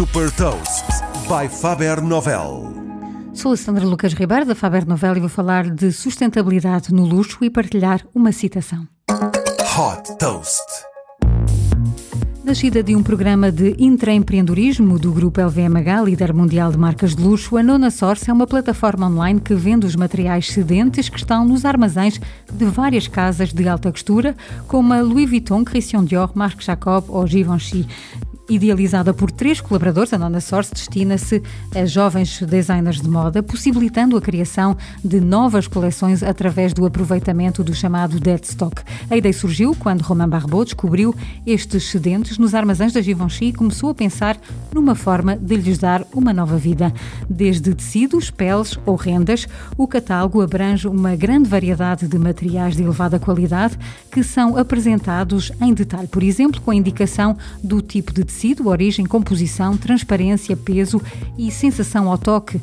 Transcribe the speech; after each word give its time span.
Super 0.00 0.30
Toast 0.30 0.86
by 1.28 1.46
Faber 1.46 2.00
Novel. 2.00 2.72
Sou 3.34 3.52
a 3.52 3.56
Sandra 3.58 3.84
Lucas 3.84 4.14
Ribeiro 4.14 4.46
da 4.46 4.54
Faber 4.54 4.88
Novel 4.88 5.18
e 5.18 5.20
vou 5.20 5.28
falar 5.28 5.68
de 5.68 5.92
sustentabilidade 5.92 6.90
no 6.90 7.04
luxo 7.04 7.44
e 7.44 7.50
partilhar 7.50 8.00
uma 8.14 8.32
citação. 8.32 8.88
Hot 9.10 10.16
Toast. 10.18 10.64
Nascida 12.42 12.82
de 12.82 12.96
um 12.96 13.02
programa 13.02 13.52
de 13.52 13.76
intraempreendedorismo 13.78 14.98
do 14.98 15.12
grupo 15.12 15.38
LVMH, 15.38 16.02
líder 16.06 16.32
mundial 16.32 16.72
de 16.72 16.78
marcas 16.78 17.14
de 17.14 17.22
luxo, 17.22 17.58
a 17.58 17.62
Nona 17.62 17.90
Source 17.90 18.30
é 18.30 18.32
uma 18.32 18.46
plataforma 18.46 19.06
online 19.06 19.38
que 19.38 19.54
vende 19.54 19.84
os 19.86 19.94
materiais 19.94 20.48
sedentes 20.50 21.10
que 21.10 21.18
estão 21.18 21.44
nos 21.44 21.66
armazéns 21.66 22.18
de 22.50 22.64
várias 22.64 23.06
casas 23.06 23.52
de 23.52 23.68
alta 23.68 23.92
costura, 23.92 24.34
como 24.66 24.94
a 24.94 25.02
Louis 25.02 25.28
Vuitton, 25.28 25.62
Christian 25.62 26.06
Dior, 26.06 26.32
Marc 26.34 26.64
Jacob 26.64 27.04
ou 27.08 27.26
Givenchy. 27.26 27.86
Idealizada 28.50 29.14
por 29.14 29.30
três 29.30 29.60
colaboradores, 29.60 30.12
a 30.12 30.18
Nona 30.18 30.40
Source 30.40 30.74
destina-se 30.74 31.40
a 31.72 31.86
jovens 31.86 32.42
designers 32.42 33.00
de 33.00 33.08
moda, 33.08 33.44
possibilitando 33.44 34.16
a 34.16 34.20
criação 34.20 34.76
de 35.04 35.20
novas 35.20 35.68
coleções 35.68 36.20
através 36.20 36.72
do 36.72 36.84
aproveitamento 36.84 37.62
do 37.62 37.72
chamado 37.72 38.18
dead 38.18 38.42
stock. 38.42 38.82
A 39.08 39.16
ideia 39.16 39.32
surgiu 39.32 39.72
quando 39.78 40.02
Romain 40.02 40.28
Barbeau 40.28 40.64
descobriu 40.64 41.14
estes 41.46 41.84
excedentes 41.84 42.38
nos 42.38 42.52
armazéns 42.52 42.92
da 42.92 43.00
Givenchy 43.00 43.44
e 43.44 43.52
começou 43.52 43.90
a 43.90 43.94
pensar 43.94 44.36
numa 44.74 44.96
forma 44.96 45.36
de 45.36 45.54
lhes 45.54 45.78
dar 45.78 46.04
uma 46.12 46.32
nova 46.32 46.56
vida. 46.56 46.92
Desde 47.28 47.72
tecidos, 47.72 48.32
peles 48.32 48.76
ou 48.84 48.96
rendas, 48.96 49.46
o 49.78 49.86
catálogo 49.86 50.42
abrange 50.42 50.88
uma 50.88 51.14
grande 51.14 51.48
variedade 51.48 52.08
de 52.08 52.18
materiais 52.18 52.74
de 52.74 52.82
elevada 52.82 53.20
qualidade 53.20 53.78
que 54.10 54.24
são 54.24 54.56
apresentados 54.56 55.52
em 55.60 55.72
detalhe, 55.72 56.08
por 56.08 56.24
exemplo, 56.24 56.60
com 56.60 56.72
a 56.72 56.74
indicação 56.74 57.36
do 57.62 57.80
tipo 57.80 58.12
de 58.12 58.24
tecido 58.24 58.39
tecido, 58.40 58.68
origem, 58.68 59.04
composição, 59.04 59.76
transparência, 59.76 60.56
peso 60.56 61.00
e 61.36 61.50
sensação 61.50 62.10
ao 62.10 62.16
toque. 62.16 62.58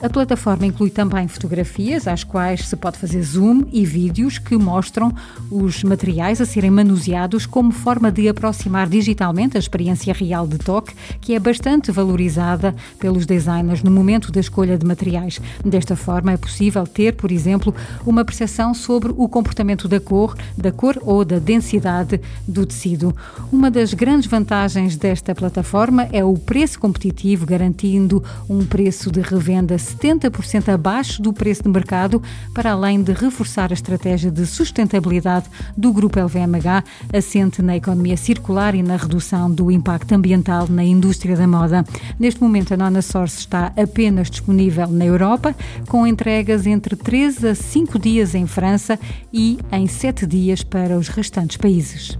A 0.00 0.08
plataforma 0.08 0.64
inclui 0.64 0.88
também 0.88 1.28
fotografias, 1.28 2.08
às 2.08 2.24
quais 2.24 2.66
se 2.66 2.76
pode 2.76 2.96
fazer 2.96 3.20
zoom, 3.22 3.64
e 3.70 3.84
vídeos 3.84 4.38
que 4.38 4.56
mostram 4.56 5.12
os 5.50 5.84
materiais 5.84 6.40
a 6.40 6.46
serem 6.46 6.70
manuseados 6.70 7.44
como 7.44 7.72
forma 7.72 8.10
de 8.10 8.26
aproximar 8.26 8.88
digitalmente 8.88 9.56
a 9.56 9.60
experiência 9.60 10.14
real 10.14 10.46
de 10.46 10.56
toque, 10.56 10.94
que 11.20 11.34
é 11.34 11.38
bastante 11.38 11.92
valorizada 11.92 12.74
pelos 12.98 13.26
designers 13.26 13.82
no 13.82 13.90
momento 13.90 14.32
da 14.32 14.40
escolha 14.40 14.78
de 14.78 14.86
materiais. 14.86 15.38
Desta 15.62 15.94
forma, 15.94 16.32
é 16.32 16.36
possível 16.38 16.86
ter, 16.86 17.14
por 17.14 17.30
exemplo, 17.30 17.74
uma 18.06 18.24
percepção 18.24 18.72
sobre 18.72 19.12
o 19.14 19.28
comportamento 19.28 19.88
da 19.88 20.00
cor, 20.00 20.34
da 20.56 20.72
cor 20.72 20.98
ou 21.02 21.22
da 21.22 21.38
densidade 21.38 22.18
do 22.46 22.64
tecido. 22.64 23.14
Uma 23.52 23.70
das 23.70 23.92
grandes 23.92 24.26
vantagens 24.26 24.96
desta 24.96 25.17
desta 25.18 25.34
plataforma 25.34 26.08
é 26.12 26.24
o 26.24 26.34
preço 26.34 26.78
competitivo, 26.78 27.44
garantindo 27.44 28.22
um 28.48 28.64
preço 28.64 29.10
de 29.10 29.20
revenda 29.20 29.74
70% 29.74 30.68
abaixo 30.68 31.20
do 31.20 31.32
preço 31.32 31.64
de 31.64 31.68
mercado, 31.68 32.22
para 32.54 32.70
além 32.70 33.02
de 33.02 33.12
reforçar 33.12 33.70
a 33.70 33.74
estratégia 33.74 34.30
de 34.30 34.46
sustentabilidade 34.46 35.46
do 35.76 35.92
Grupo 35.92 36.20
LVMH, 36.20 36.84
assente 37.12 37.60
na 37.60 37.76
economia 37.76 38.16
circular 38.16 38.76
e 38.76 38.82
na 38.82 38.96
redução 38.96 39.50
do 39.50 39.72
impacto 39.72 40.12
ambiental 40.12 40.68
na 40.68 40.84
indústria 40.84 41.36
da 41.36 41.48
moda. 41.48 41.84
Neste 42.18 42.40
momento, 42.40 42.74
a 42.74 42.76
Nona 42.76 43.02
Source 43.02 43.38
está 43.38 43.72
apenas 43.76 44.30
disponível 44.30 44.86
na 44.86 45.04
Europa, 45.04 45.54
com 45.88 46.06
entregas 46.06 46.64
entre 46.64 46.94
3 46.94 47.44
a 47.44 47.54
5 47.56 47.98
dias 47.98 48.36
em 48.36 48.46
França 48.46 48.98
e 49.32 49.58
em 49.72 49.86
7 49.88 50.26
dias 50.26 50.62
para 50.62 50.96
os 50.96 51.08
restantes 51.08 51.56
países. 51.56 52.16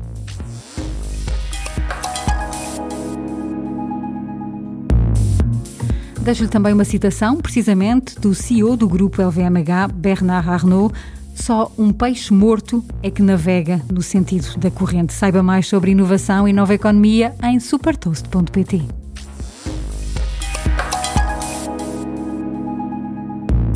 Deixo-lhe 6.28 6.50
também 6.50 6.74
uma 6.74 6.84
citação, 6.84 7.38
precisamente 7.38 8.20
do 8.20 8.34
CEO 8.34 8.76
do 8.76 8.86
grupo 8.86 9.22
LVMH, 9.22 9.88
Bernard 9.94 10.46
Arnault. 10.46 10.94
Só 11.34 11.72
um 11.78 11.90
peixe 11.90 12.34
morto 12.34 12.84
é 13.02 13.10
que 13.10 13.22
navega 13.22 13.80
no 13.90 14.02
sentido 14.02 14.58
da 14.58 14.70
corrente. 14.70 15.14
Saiba 15.14 15.42
mais 15.42 15.66
sobre 15.66 15.92
inovação 15.92 16.46
e 16.46 16.52
nova 16.52 16.74
economia 16.74 17.34
em 17.42 17.58
supertoast.pt. 17.58 18.82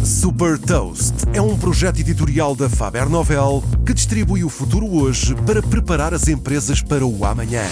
Super 0.05 0.59
Toast 0.59 1.25
é 1.33 1.41
um 1.41 1.57
projeto 1.57 2.01
editorial 2.01 2.55
da 2.55 2.69
Faber 2.69 3.09
Novel 3.09 3.65
que 3.87 3.95
distribui 3.95 4.45
o 4.45 4.51
futuro 4.51 4.95
hoje 4.95 5.35
para 5.47 5.63
preparar 5.63 6.13
as 6.13 6.29
empresas 6.29 6.83
para 6.83 7.07
o 7.07 7.25
amanhã. 7.25 7.63